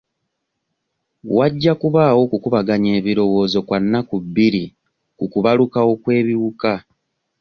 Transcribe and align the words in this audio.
Wajja 1.37 1.73
kubaawo 1.81 2.19
okukubaganya 2.25 2.89
ebirowoozo 2.99 3.59
kwa 3.67 3.77
nnaku 3.83 4.15
bbiri 4.25 4.65
ku 5.17 5.25
kubalukawo 5.31 5.91
kw'ebiwuka. 6.01 6.73